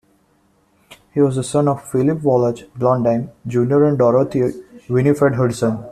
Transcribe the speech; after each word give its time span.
He 1.13 1.21
was 1.21 1.35
the 1.35 1.43
son 1.43 1.67
of 1.67 1.87
Philip 1.91 2.23
Wallach 2.23 2.73
Blondheim, 2.73 3.29
Junior 3.45 3.85
and 3.85 3.99
Dorothy 3.99 4.51
Winifred 4.89 5.35
Hudson. 5.35 5.85